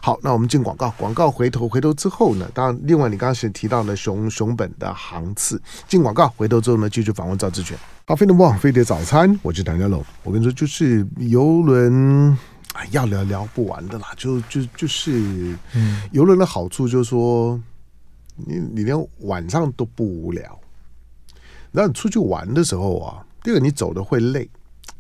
[0.03, 7.79] 好，那我们进广告，广告回头回头之后呢，当然另外你刚刚是提到了熊熊本的航次，进广告回头之后呢，继续访问赵志全。
[8.05, 10.05] 好，飞碟网飞碟早餐，我是唐家龙。
[10.25, 12.37] 我跟你说，就是游轮，
[12.73, 14.09] 哎，要聊聊不完的啦。
[14.17, 17.59] 就就就是，嗯，游轮的好处就是说，
[18.35, 20.59] 你你连晚上都不无聊。
[21.71, 24.51] 然后你出去玩的时候啊，第二个你走的会累，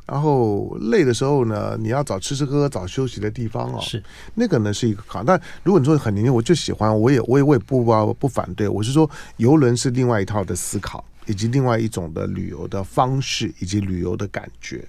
[0.06, 3.80] 然后累的时候呢，你要找吃吃喝喝、找休息的地方哦。
[3.80, 4.00] 是
[4.36, 5.24] 那个呢是一个好。
[5.24, 8.68] 但如果你说很年轻，我就喜欢，我也我也我也不不不反对。
[8.68, 11.04] 我是说，游轮是另外一套的思考。
[11.26, 14.86] 以及另外一种的旅游的方式，以及旅游的感觉。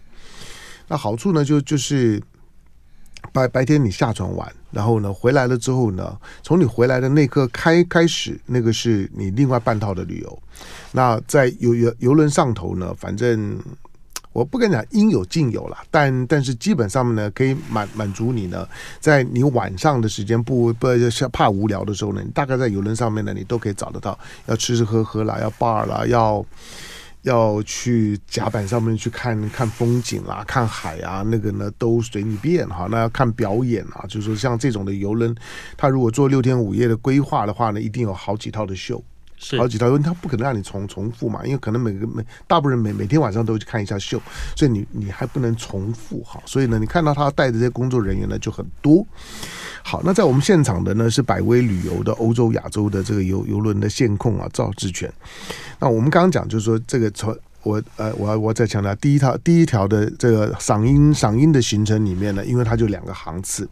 [0.87, 2.21] 那好处呢，就就是
[3.31, 10.43] 白白天你下船玩，然后呢回来了之后呢，从你回来的那刻开开始，那个是你另外半套的旅游。
[10.91, 13.59] 那在游游游轮上头呢，反正。
[14.33, 18.67] 我不跟你讲应有尽有了，但但是基本上呢，可以满满足你呢，
[18.99, 20.87] 在你晚上的时间不不
[21.31, 24.17] 怕无聊的时候呢，你大概在游轮上面呢，你都可以找得到，
[24.47, 26.43] 要吃吃喝喝啦，要 bar 啦，要
[27.21, 32.87] 要去甲板上面去看看风景啦，看海啊，那个呢都随你便哈。
[32.89, 35.33] 那要看表演啊，就是说像这种的游轮，
[35.77, 39.03] 他如果做六天五夜的规划的话呢，一定有好几套的秀。
[39.58, 44.21] 好几套，因为他不可能让你重重复嘛，因为可能每个每大部分人每每天晚上都会去看一下秀，
[44.56, 49.06] 所以你你还不能重复哈，所以呢，你看到他带的这些工作人员呢就很多。
[49.84, 55.12] 好，那在我们现场的呢是百威旅游的欧洲亚洲的这个游游轮的线控啊赵志全。
[55.79, 57.38] 那我们刚刚讲就是说这个从。
[57.63, 63.67] 我呃，我我再强调，第一条第一条的这个赏樱赏樱的行程里面呢，因为它就两个航次，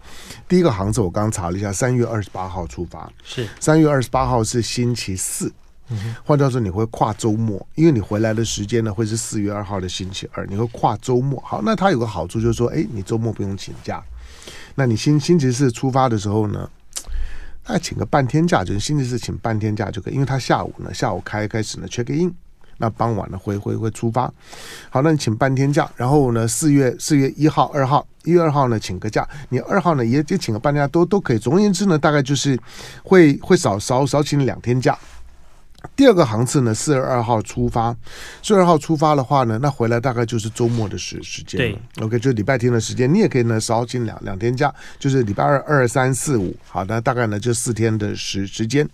[0.47, 5.51] 第一个航次我刚刚查了一下，三月二十八号出发，是三月二十八号是星期四，
[5.89, 11.37] 嗯，换句话说你会跨周末，因为你回来的时间呢会是四月二号的星期二，你会跨周末。
[11.45, 14.01] 好，那它有个好处就是说，哎，你周末不用请假，
[14.75, 16.69] 那你星星期四出发的时候呢，
[17.67, 22.33] 那请个半天假，就是星期四请半天假就可以，因为它下午呢下午开开始呢 check in。
[22.81, 24.23] 那傍晚呢，会会会出发。
[24.89, 29.25] 好，那你请半天假，然后呢，四月四月一号、二号，一月二号呢，请个假。
[29.49, 31.37] 你二号呢，也也请个半天假，都都可以。
[31.37, 32.59] 总而言之呢，大概就是
[33.03, 34.97] 会会少少少请两天假。
[35.95, 37.95] 第二个航次呢，四月二号出发。
[38.43, 41.57] 四月二号出发的话呢，那回来大概就是周末的时时间。
[41.57, 46.55] 对，OK，就礼拜天的时间，你也可以呢少请两两天假，就是礼拜二、二、三、四、五。
[46.67, 48.87] 好，那大概呢就四天的时时间。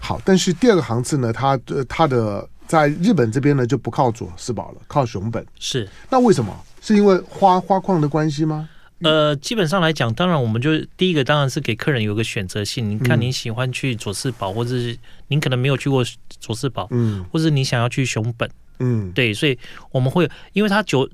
[0.00, 2.48] 好，但是第二个航次呢，它的它的。
[2.66, 5.44] 在日本这边呢，就不靠佐世保了，靠熊本。
[5.58, 6.54] 是，那为什么？
[6.80, 8.68] 是因为花花况的关系吗？
[9.00, 12.88] 呃，基本上来讲，当然我们就第一个当然是给客人有个选择性。
[12.88, 14.96] 你看，您喜欢去佐世保，或者是
[15.28, 16.02] 您可能没有去过
[16.40, 19.58] 佐世保，嗯，或者你想要去熊本，嗯，对，所以
[19.90, 21.08] 我们会，因为它九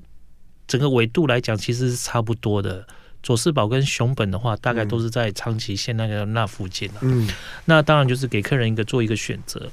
[0.65, 2.87] 整个纬度来讲，其实是差不多的。
[3.23, 7.27] 佐世保跟熊本的话，大概都是在长崎县那个那附近，嗯，
[7.65, 9.67] 那当然就是给客人一个做一个选择。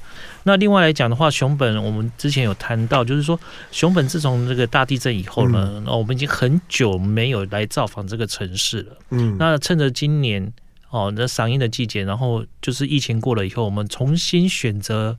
[0.44, 3.38] 那另外来讲的话，熊本我们之前有谈到，就是说
[3.72, 8.96] 熊本自从这个大地震以后呢，那、嗯、我们已经很久没有来造访这个城市了。
[9.10, 10.52] 嗯，那趁着今年
[10.90, 15.18] 哦，那赏樱的季节，然后就是疫情过了以后，我们重新选择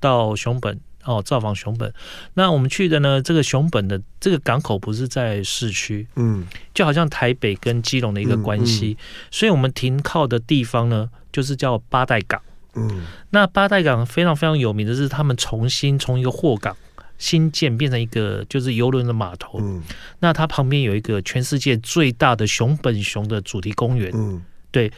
[0.00, 0.80] 到熊本。
[1.06, 1.90] 哦，造访熊本，
[2.34, 3.22] 那我们去的呢？
[3.22, 12.42] 这个熊本的这个港口不是在市区，嗯，就好像台北跟基隆的一个关系，嗯嗯、所以我们停靠的地方呢，就是叫八代港，
[12.74, 16.76] 嗯，那八代港非常非常有名的是，他们重新从一个货港
[17.16, 19.82] 新建变成一个就是游轮的码头，嗯，
[20.18, 24.92] 那它旁边有一个全世界最大的熊本熊的主题公园，嗯，对。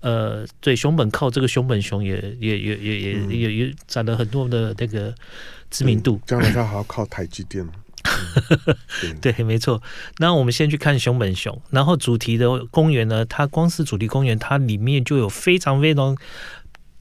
[0.00, 5.12] 呃，对，熊本靠这个熊本熊也也也也也也也攒了很多的那个
[5.70, 6.20] 知名度。
[6.26, 7.66] 将来他还要靠台积电。
[9.20, 9.82] 对，没错。
[10.18, 16.16] 那我们先去看熊本熊，然后主题的公园呢，它光是主题公园，它里面就有非常非常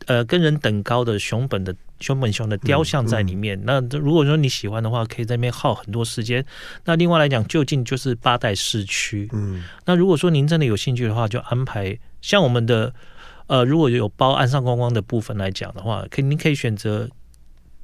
[0.07, 3.55] 呃跟人等高的熊本的熊本熊的雕像在里面。
[3.59, 6.43] 嗯嗯、那如果说你喜欢的话，可以在那边耗很多时间。
[6.85, 9.29] 那另外来讲，就近就是八代市区。
[9.31, 11.99] 嗯，那如果说您真的有兴趣的话，就安排。
[12.25, 12.91] 像我们的
[13.45, 17.07] 呃，如果有包岸上观光的部分来讲的话，可以您可以选择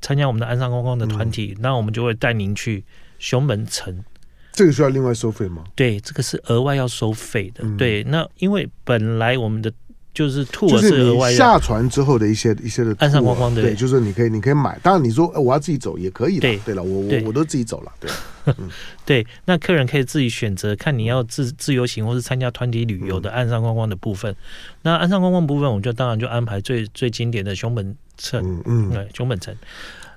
[0.01, 2.83] 参加我们的岸上观光的团体，那、嗯、我们就会带您去
[3.19, 4.03] 熊门城。
[4.51, 5.63] 这个需要另外收费吗？
[5.75, 7.63] 对，这个是额外要收费的。
[7.63, 9.71] 嗯、对，那因为本来我们的
[10.13, 16.75] 就是兔就是额外下船之后的一些一些的岸上观光的，对，就是你可以你可以买，当然你说我要自己走也可以的，对。
[16.75, 18.11] 了，我我我都自己走了，对，
[18.59, 18.69] 嗯、
[19.05, 24.31] 对，那客人可以自己选择，看你要自自由行或是参加团体旅游的岸上观光的部分。
[24.31, 24.35] 嗯、
[24.81, 28.89] 那岸上观光部分，我们就当然就安排最最经典的熊本城，嗯。
[28.89, 29.55] 嗯，对，熊本城。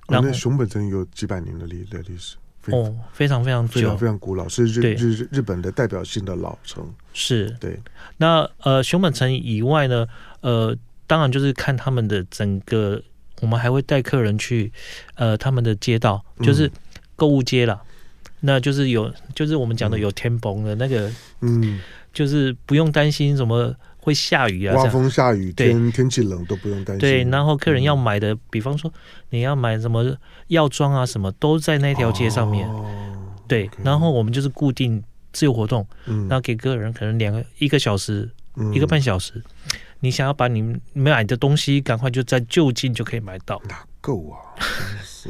[0.09, 2.37] 然后、哦、熊本城有几百年的历的历史。
[2.69, 6.83] 哦，非常非常久，非常非常古老，是日日日本的代表性的老城。
[7.15, 7.81] 是对。
[8.19, 10.07] 那呃，熊本城以外呢，
[10.43, 13.01] 呃，当然就是看他们的整个，
[13.41, 14.71] 我们还会带客人去
[15.15, 16.71] 呃他们的街道，就是
[17.17, 17.81] 购物街啦。
[17.83, 17.91] 嗯、
[18.41, 21.11] 那就是有，就是我们讲的有天崩的那个，
[21.41, 21.81] 嗯，
[22.13, 23.75] 就是不用担心什么。
[24.05, 27.01] 会下雨啊，刮风下雨，天天气冷都不用担心。
[27.01, 28.93] 对，然后客人要买的，比方说
[29.31, 30.15] 你要买什么
[30.49, 32.69] 药妆啊，什么都在那条街上面。
[33.49, 35.03] 对，然后我们就是固定
[35.35, 38.31] 自由活动，然后给客人可能两个一个小时，
[38.73, 39.35] 一个半小时，
[40.01, 43.61] 你想要把你买的东西赶快就在就近就可以买到。
[43.69, 44.37] 哪够啊！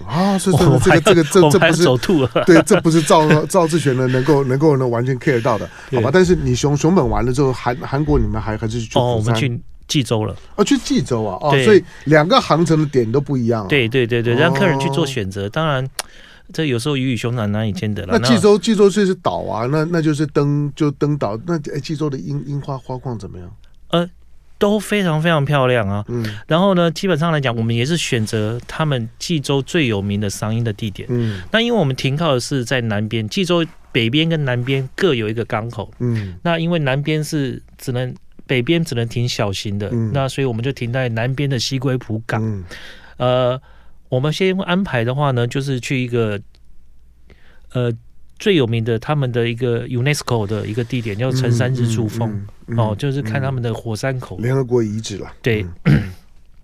[0.07, 0.51] 啊，是
[0.83, 6.11] 这个这个这个这这不是走吐了， 对，这不是赵赵志全呢能够能够能完全 care 到的，好吧？
[6.13, 15.49] 但是你熊熊本完了之后，韩韩国你们还还是去哦，我们去济州了，哦，去济州啊，哦，所以两个航程的点都不一样，对对对对，让客人去做选择。
[15.49, 15.89] 当然，
[16.53, 18.19] 这有时候鱼与熊掌难以兼得了。
[18.19, 21.39] 那济州济州这是岛啊，那那就是登就登岛。
[21.47, 23.57] 那哎，济州的樱樱花花况怎么样？
[23.89, 24.11] 呃。
[24.57, 38.15] 都非常非常漂亮啊，嗯，然后呢，基本上来讲，我们也是选择他们济州最有名的赏樱的地点，嗯，那因为我们停靠的是在南边，济州北边跟南边各有一个港口，嗯，那因为南边是只能
[38.47, 42.65] 北边只能停小型的，嗯，那所以我们就停在南边的西归浦港，嗯，
[43.19, 43.61] 呃，
[44.15, 46.41] 我们先安排的话呢，就是去一个，
[47.73, 47.93] 呃。
[48.37, 55.33] 最有名的他们的一个 UNESCO 的一个地点叫城山日出峰，嗯嗯嗯、哦，就是看他们的火山口，联合国遗址了。
[55.41, 56.11] 对，嗯、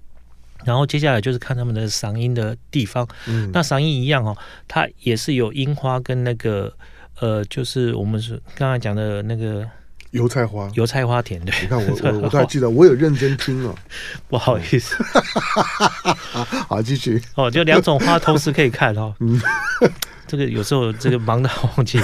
[0.66, 3.06] 然后接下来就是看他们的赏樱的地方。
[3.28, 4.36] 嗯、那赏樱一样哦，
[4.66, 6.70] 它也是有樱花跟那个
[7.20, 9.64] 呃，就是我们是刚才讲的那个
[10.10, 11.40] 油菜花，油菜花田。
[11.44, 13.74] 对，你看我我 我都还记得，我有认真听哦。
[14.28, 14.96] 不好意思，
[16.68, 19.14] 好继续哦，就两种花同时可以看哦。
[19.20, 19.40] 嗯。
[20.26, 21.98] 这个有时候这个忙到忘记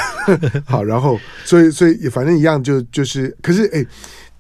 [0.67, 3.87] 好，然后所以所以反正一样就就是，可是哎，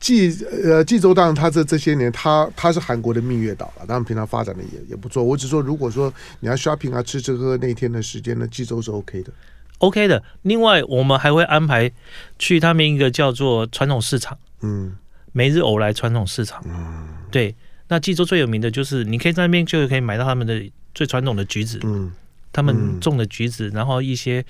[0.01, 5.23] 济呃济州当然它这这些年它它是韩国的蜜月岛了，当然平常发展的也也不错。
[5.23, 9.31] 我只说如果说你要 shopping 啊吃吃喝喝那一天的时间呢，济州是 OK 的
[9.79, 10.23] ，OK 的。
[10.43, 11.91] 另外我们还会安排
[12.39, 14.97] 去他们一个叫做传统市场，嗯，
[15.33, 17.55] 每日偶来传统市场，嗯，对。
[17.89, 20.63] 那济州最有名的就是你可以在那边就可以买到他们的
[20.95, 22.13] 最传统的橘子，嗯。
[22.53, 24.43] 他们种的橘子，嗯、然后一些，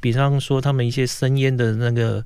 [0.00, 2.24] 比方说他们一些生腌的那个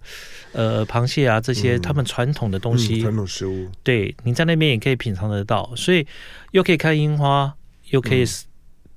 [0.53, 6.07] 呃螃蟹啊，这些他们传统的东西，传、统食物，对，你在那边也可以品尝得到，所以
[6.53, 7.53] 又可以看樱花，
[7.91, 8.25] 又可以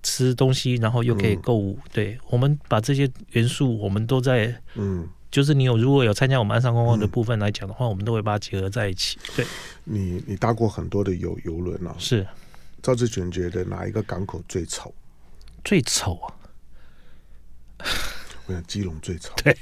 [0.03, 1.77] 吃东西，然后又可以购物。
[1.83, 9.17] 嗯、对，我们把这些元素，我们都在，嗯，就是你有如果有参加我们岸上观光的部分来讲的话，嗯、我们都会把它结合在一起。
[9.35, 9.45] 对，
[9.83, 12.25] 你你搭过很多的游游轮啊，是
[12.81, 14.93] 赵志全觉得哪一个港口最丑？
[15.63, 16.33] 最丑啊！
[18.47, 19.55] 我想基隆最丑，对，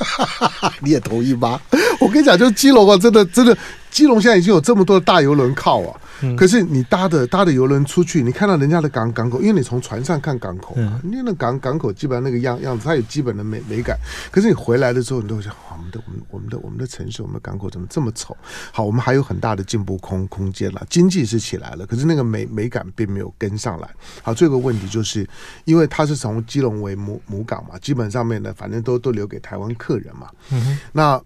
[0.80, 1.60] 你也同意吗？
[2.00, 3.58] 我跟你讲，就基隆啊，真的真的，
[3.90, 6.00] 基隆现在已经有这么多的大游轮靠啊。
[6.36, 13.98] 可是你搭的搭的游轮出去，你看到人家的港港口，因为你从船上看港口嘛，你那港港口基本上那个样样子，它有基本的美美感。
[14.30, 18.36] 可是你回来的时候，你都会想，我们的我们我们的我们的城市，我们的港口怎么这么丑？
[18.72, 20.86] 好，我们还有很大的进步空空间了。
[20.88, 23.88] 经济是起来了，可是那个美美感并没有跟上来。
[24.22, 25.28] 好，最后一个问题就是
[25.64, 30.28] 因为它是从基隆为母母港嘛，基本上面呢，反正都都留给台湾客人嘛。
[30.50, 31.22] 嗯哼，那。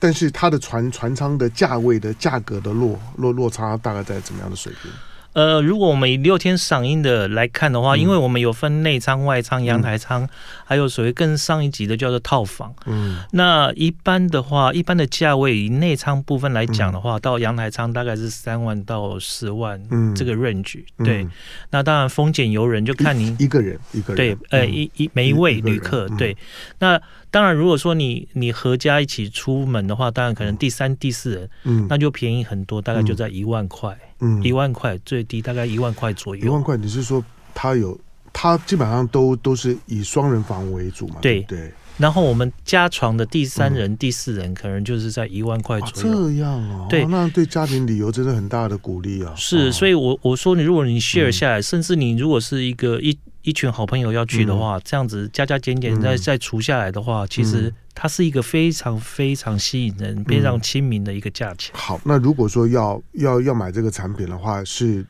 [0.00, 4.90] 但是它的船船舱的价位的价格的落落落差大概在怎么样的水平？
[5.32, 10.28] 呃，如果我们以六天赏樱的来看的话，嗯、因为我们有分内舱、外舱、阳台舱，嗯、
[10.64, 12.74] 还有所谓更上一级的叫做套房。
[12.86, 20.82] 嗯，那一般的话，一般的价位以内舱部分来讲的话，嗯、到阳台舱大概是三万到十万，嗯，这个 range。
[21.04, 21.30] 对，嗯、
[21.70, 24.16] 那当然丰俭由人，就看您一,一个人一个人。
[24.16, 26.36] 对，呃，一一每一位旅客，对，
[26.80, 27.00] 那。
[27.30, 36.44] 当然，如果说你你合家一起出门的话，当然可能第三、第四人，嗯，那就便宜很多，大概就在一万块，嗯，一万块最低大概一万块左右。
[36.44, 37.24] 一万块，你是说
[37.54, 37.96] 他有
[38.32, 41.16] 他基本上都都是以双人房为主嘛？
[41.22, 41.72] 对对。
[41.98, 46.28] 然后我们加床的第三人、第四人，可能就是在一万块左右。
[46.30, 49.34] 这样哦，对，那对家庭旅游真的很大的鼓励啊。
[49.36, 53.16] 是，所以我我说你，如果你 share 下来，甚至你如果是一个一。
[53.42, 61.74] 一一群好朋友要去的话，嗯、这样子加加减减再再除下来的话，其实它是一个非常非常吸引人、非常亲民的一个价钱。
[61.74, 65.04] 好，那如果说要要要买这个产品的话，是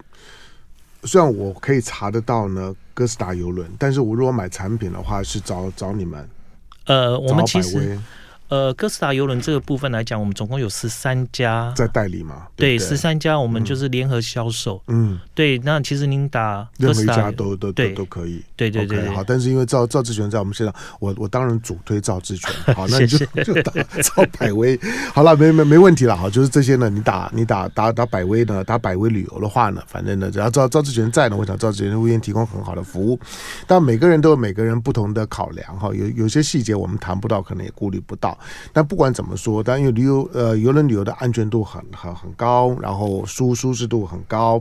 [1.05, 6.29] 虽然我可以查得到呢，哥斯达邮轮，但是我如果买产品的话，是找找你们。
[6.87, 7.99] 呃，我们其实。
[8.51, 12.49] 呃，哥斯达邮轮这个部分来讲，我们总共有十三家在代理嘛？
[12.57, 14.83] 对，十三家我们就是联合销售。
[14.89, 15.57] 嗯，对。
[15.59, 18.43] 那其实您打任何一家都都都都可以。
[18.57, 19.09] 对对对。
[19.11, 22.53] 好，但是因为赵赵志全在我们现场，我我当然主推赵志全。
[22.75, 23.73] 好，那你就 就打
[24.03, 24.77] 赵百威。
[25.15, 26.17] 好了，没没没问题了。
[26.17, 33.17] 好，就是这些呢，你打你打打打百威呢，打百威旅游的话呢，反正呢，只要赵赵志全在呢，我想赵志全会愿提供很好的服务。
[33.69, 38.37] 但每个人都有每个人不同的考量哈，有有些细节我们谈不到，可能也顾虑不到。
[38.73, 44.61] 但不管怎么说，但因为旅游呃游轮旅游的安全度很很很高，然后舒舒适度很高。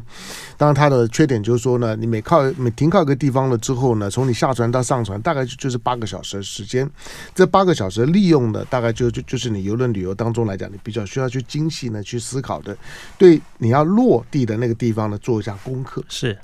[0.57, 6.89] 当然它的缺点就是说呢，你每靠每停靠一个地方了之后呢，从你下船到上船大概就就是八个小时的时间。
[7.33, 12.77] 这八个小时利用的大概就就就是你游轮旅游当中来讲，你比较需要去精细呢去思考的，
[13.17, 16.03] 对你要落地的那个地方呢做一下功课。
[16.07, 16.37] 是。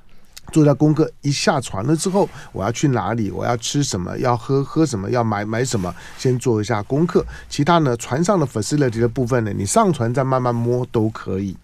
[0.52, 3.32] 做一下功课，一下船了之后，我要去哪里？
[3.32, 4.18] 我要吃什么？
[4.20, 5.10] 要喝喝什么？
[5.10, 5.94] 要买买什么？
[6.18, 7.26] 先做一下功课。
[7.50, 11.56] 其他呢，船上的 facility 的部分呢，你上船再慢慢摸都可以。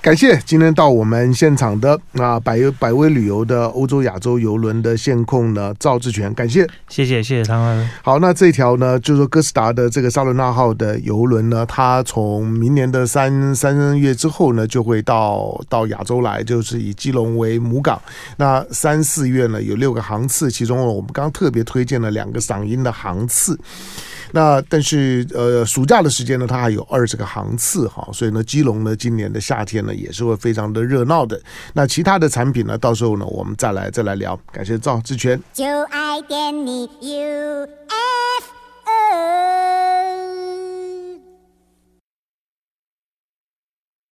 [0.00, 7.86] 感谢今天到我们现场的啊百百威旅游的欧洲亚洲游轮的线控呢赵志全，感谢，谢谢谢谢汤哥。
[8.02, 18.00] 好，那这条呢就是说哥斯达的这个萨伦纳号的游轮呢，它从明年的三三月之后呢就会到到亚洲来，就是以基隆为母港。
[18.36, 23.58] 那三四月呢有六个航次，其中我们刚刚特别推荐了两个赏樱的航次。
[24.32, 31.40] 那但是呃暑假的时间呢它还有二十个航次哈所以呢基隆呢今年的夏天呢也是会非常的热闹的。
[31.72, 34.38] 那其他的产品呢到时候呢我们再来再来聊。
[34.52, 35.40] 感谢赵志全。
[35.52, 36.20] 就爱
[36.52, 37.66] 你 you